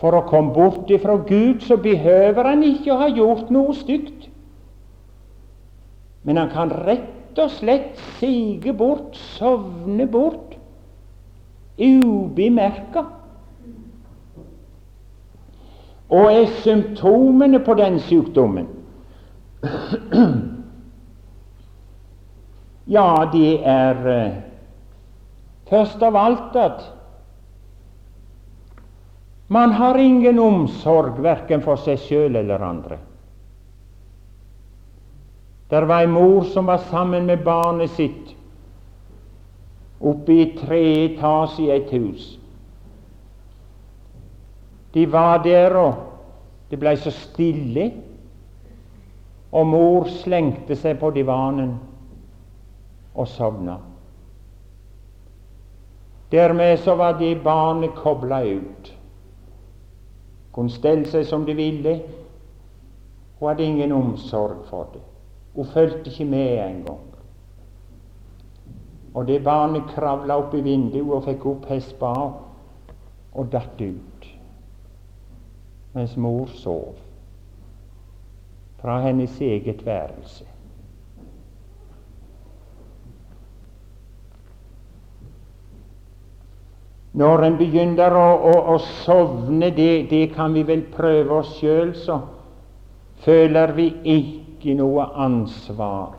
For 0.00 0.12
å 0.12 0.26
komme 0.28 0.52
bort 0.52 0.90
ifra 0.92 1.16
Gud 1.24 1.62
så 1.64 1.78
behøver 1.80 2.50
han 2.50 2.64
ikke 2.66 2.92
å 2.92 3.00
ha 3.00 3.08
gjort 3.08 3.50
noe 3.54 3.74
stygt. 3.76 4.28
Men 6.26 6.40
han 6.42 6.50
kan 6.52 6.72
rett 6.84 7.38
og 7.40 7.52
slett 7.54 8.00
sige 8.18 8.72
bort, 8.76 9.16
sovne 9.36 10.06
bort, 10.10 10.56
ubemerka. 11.78 13.04
Og 16.12 16.32
er 16.32 16.46
symptomene 16.62 17.58
på 17.66 17.74
den 17.74 17.96
sykdommen 18.06 18.68
Ja, 22.96 23.24
det 23.32 23.56
er 23.66 23.96
uh, 24.06 24.36
først 25.66 26.02
av 26.06 26.14
alt 26.20 26.54
at 26.62 26.84
man 29.46 29.72
har 29.72 29.98
ingen 29.98 30.38
omsorg 30.38 31.20
verken 31.22 31.62
for 31.62 31.78
seg 31.78 32.00
sjøl 32.02 32.36
eller 32.36 32.62
andre. 32.62 32.98
Der 35.70 35.86
var 35.86 36.02
ei 36.02 36.10
mor 36.10 36.44
som 36.50 36.66
var 36.66 36.82
sammen 36.90 37.26
med 37.26 37.44
barnet 37.46 37.90
sitt 37.94 38.34
oppe 40.00 40.32
i 40.32 40.50
tre 40.58 40.82
etasje 41.04 41.64
i 41.66 41.70
et 41.74 41.94
hus. 41.94 42.26
De 44.92 45.06
var 45.12 45.42
der, 45.44 45.74
og 45.76 45.94
det 46.70 46.78
blei 46.80 46.94
så 46.96 47.10
stille, 47.14 47.90
og 49.52 49.66
mor 49.66 50.10
slengte 50.22 50.76
seg 50.76 50.98
på 51.00 51.10
divanen 51.14 51.74
og 53.14 53.28
sovna. 53.28 53.78
Dermed 56.32 56.78
så 56.82 56.96
var 56.98 57.18
det 57.20 57.36
barnet 57.44 57.94
kobla 57.94 58.42
ut 58.42 58.95
kunne 60.56 60.72
stelle 60.72 61.04
seg 61.12 61.26
som 61.28 61.44
de 61.44 61.52
ville. 61.54 61.98
Hun 63.36 63.50
hadde 63.50 63.64
ingen 63.68 63.92
omsorg 63.92 64.64
for 64.70 64.88
det. 64.94 65.02
Hun 65.54 65.68
fulgte 65.68 66.10
ikke 66.10 66.24
med 66.24 66.58
engang. 66.64 67.04
Og 69.14 69.28
det 69.28 69.42
barnet 69.44 69.84
kravla 69.92 70.36
opp 70.40 70.54
i 70.56 70.64
vinduet 70.64 71.12
og 71.12 71.24
fikk 71.28 71.46
opp 71.52 71.68
hespa 71.68 72.12
og 73.36 73.52
datt 73.52 73.80
ut, 73.80 74.26
mens 75.92 76.16
mor 76.16 76.48
sov 76.56 76.96
fra 78.80 78.98
hennes 79.04 79.40
eget 79.40 79.84
værelse. 79.86 80.44
Når 87.16 87.46
en 87.46 87.54
begynner 87.56 88.12
å, 88.12 88.26
å, 88.44 88.54
å 88.74 88.76
sovne, 89.06 89.70
det, 89.72 90.08
det, 90.10 90.26
kan 90.34 90.52
vi 90.52 90.66
vel 90.68 90.82
prøve 90.92 91.38
oss 91.40 91.54
sjøl, 91.56 91.94
så 91.96 92.18
føler 93.24 93.72
vi 93.76 93.86
ikke 94.18 94.74
noe 94.76 95.06
ansvar. 95.24 96.18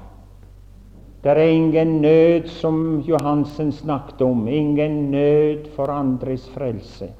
Det 1.21 1.35
er 1.35 1.51
ingen 1.51 1.99
nød, 2.01 2.49
som 2.49 3.03
Johansen 3.05 3.69
snakket 3.75 4.23
om, 4.25 4.47
ingen 4.49 5.11
nød 5.13 5.69
for 5.75 5.93
andres 5.93 6.47
frelse. 6.55 7.11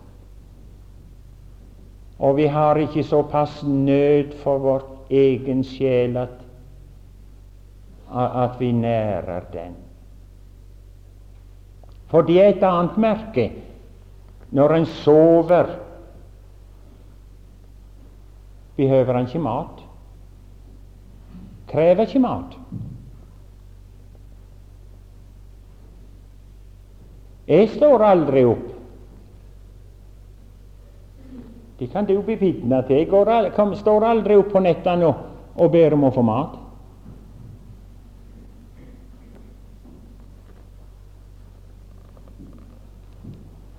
Og 2.18 2.40
vi 2.40 2.48
har 2.50 2.82
ikke 2.82 3.06
såpass 3.06 3.60
nød 3.62 4.34
for 4.42 4.63
vår 4.63 4.88
egen 5.13 5.62
sjel 5.68 6.18
at, 6.18 6.34
at 8.10 8.58
vi 8.58 8.72
nærer 8.74 9.46
den. 9.54 9.78
For 12.10 12.26
det 12.26 12.42
er 12.42 12.54
et 12.56 12.66
annet 12.66 12.98
merke 12.98 13.50
når 14.52 14.74
en 14.74 14.86
sover, 14.86 15.66
behøver 18.78 19.14
han 19.14 19.28
ikke 19.28 19.40
mat. 19.40 19.84
Krever 21.68 22.06
ikke 22.06 22.20
mat. 22.20 22.58
Jeg 27.48 27.70
står 27.70 28.04
aldri 28.04 28.44
opp. 28.46 28.66
Det 31.80 31.90
kan 31.92 32.06
du 32.06 32.22
bevitne 32.22 32.82
til. 32.88 32.96
Jeg 32.98 33.10
går, 33.10 33.76
står 33.76 34.04
aldri 34.04 34.36
opp 34.36 34.52
på 34.52 34.60
nettene 34.64 35.08
og, 35.08 35.28
og 35.56 35.72
ber 35.72 35.96
om 35.96 36.08
å 36.08 36.14
få 36.16 36.24
mat. 36.26 36.56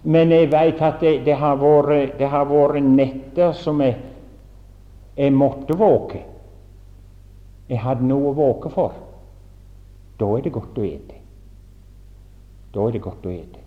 Men 0.09 0.33
jeg 0.33 0.49
veit 0.53 0.81
at 0.81 1.03
det, 1.05 1.19
det, 1.27 1.37
har 1.37 1.59
vært, 1.61 2.17
det, 2.17 2.29
har 2.33 2.49
vært, 2.49 2.81
netter 2.81 3.53
som 3.57 3.83
jeg, 3.85 3.99
jeg 5.19 5.35
måtte 5.37 5.77
våke. 5.77 6.23
Jeg 7.69 7.83
hadde 7.85 8.09
noe 8.09 8.31
å 8.31 8.37
våke 8.39 8.73
for. 8.73 8.97
Da 10.19 10.29
er 10.35 10.47
det 10.47 10.55
godt 10.55 10.79
å 10.81 10.87
ete. 10.89 11.19
Da 12.73 12.87
er 12.87 12.97
det 12.97 13.03
godt 13.05 13.29
å 13.29 13.35
ete. 13.35 13.65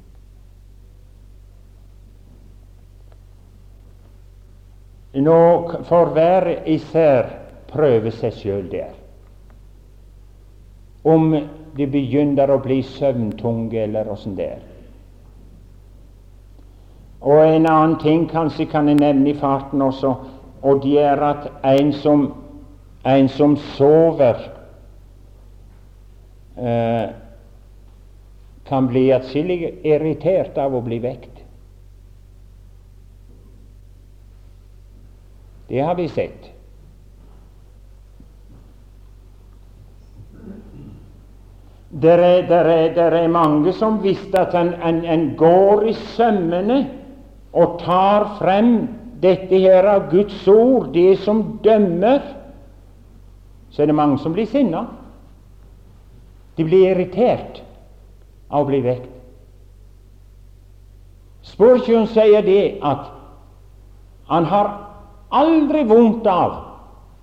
Nå 5.22 5.38
får 5.86 6.12
hver 6.16 6.50
især 6.72 7.30
prøve 7.72 8.14
seg 8.16 8.34
sjøl 8.40 8.68
der. 8.72 8.98
om 11.04 11.32
de 11.76 11.88
begynner 11.88 12.52
å 12.54 12.60
bli 12.62 12.82
søvntunge, 12.86 13.80
eller 13.84 14.10
åssen 14.14 14.36
det 14.38 14.50
er. 14.58 14.71
Og 17.22 17.46
en 17.46 17.68
annen 17.70 17.98
ting 18.02 18.26
kanskje 18.30 18.66
kan 18.66 18.88
jeg 18.90 18.98
nevne 18.98 19.30
i 19.30 19.38
farten 19.38 19.82
også, 19.82 20.16
og 20.62 20.82
det 20.82 20.98
er 21.04 21.22
at 21.22 21.50
en 21.70 21.92
som, 21.94 22.32
en 23.06 23.28
som 23.30 23.54
sover, 23.76 24.40
eh, 26.58 27.10
kan 28.66 28.88
bli 28.88 29.12
atskillig 29.12 29.74
irritert 29.84 30.58
av 30.58 30.74
å 30.74 30.82
bli 30.82 30.98
vekt. 31.04 31.44
Det 35.68 35.80
har 35.80 35.96
vi 35.96 36.08
sett. 36.08 36.50
Det 41.92 42.12
er, 42.16 43.28
mange 43.28 43.74
som 43.76 44.00
visste 44.02 44.40
at 44.40 44.56
en, 44.56 44.74
en, 44.80 45.04
en 45.06 45.30
går 45.38 45.86
i 45.92 45.94
sømmene 46.16 46.80
og 47.52 47.80
tar 47.84 48.38
frem 48.40 48.74
dette 49.22 49.60
her 49.62 49.86
av 49.86 50.10
Guds 50.12 50.48
ord, 50.50 50.92
det 50.94 51.20
som 51.26 51.60
dømmer, 51.64 52.22
så 53.72 53.84
er 53.84 53.92
det 53.92 53.96
mange 53.96 54.20
som 54.20 54.34
blir 54.36 54.48
sinna. 54.50 54.86
De 56.58 56.66
blir 56.68 56.92
irritert 56.92 57.62
av 58.52 58.64
å 58.64 58.70
bli 58.70 58.82
vekt. 58.84 59.10
Spurgeon 61.52 62.08
sier 62.12 62.44
det 62.46 62.64
at 62.86 63.08
han 64.32 64.46
har 64.48 64.72
aldri 65.32 65.84
vondt 65.88 66.28
av 66.30 66.58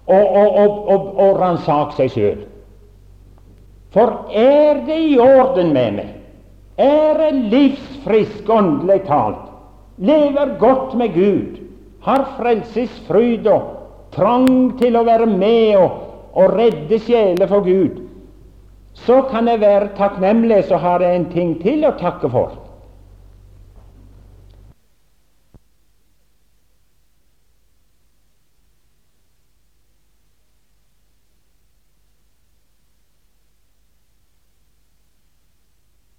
å, 0.08 0.16
å, 0.16 0.44
å, 0.64 0.96
å 1.24 1.28
ransake 1.38 1.96
seg 1.98 2.14
sjøl. 2.14 2.38
For 3.94 4.32
er 4.36 4.82
det 4.86 4.98
i 5.12 5.18
orden 5.20 5.72
med 5.76 5.98
meg, 6.00 6.14
er 6.78 7.20
jeg 7.24 7.44
livsfrisk 7.52 8.50
åndelig 8.52 9.02
talt, 9.08 9.47
lever 9.98 10.58
godt 10.58 10.94
med 10.98 11.14
Gud, 11.14 11.58
har 12.02 12.24
frelsesfryd 12.38 13.46
og 13.50 13.62
trang 14.14 14.78
til 14.78 14.96
å 14.96 15.04
være 15.06 15.26
med 15.30 15.76
og, 15.78 16.04
og 16.38 16.54
redde 16.58 17.00
sjeler 17.02 17.50
for 17.50 17.66
Gud, 17.66 18.04
så 18.98 19.20
kan 19.30 19.48
jeg 19.48 19.60
være 19.62 19.92
takknemlig, 19.98 20.64
så 20.68 20.78
har 20.82 21.02
jeg 21.02 21.16
en 21.16 21.28
ting 21.32 21.54
til 21.62 21.86
å 21.86 21.94
takke 21.98 22.30
for. 22.32 22.57